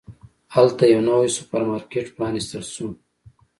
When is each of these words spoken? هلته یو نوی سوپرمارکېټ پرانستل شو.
هلته 0.55 0.83
یو 0.93 1.01
نوی 1.09 1.27
سوپرمارکېټ 1.37 2.07
پرانستل 2.17 2.63
شو. 2.73 2.87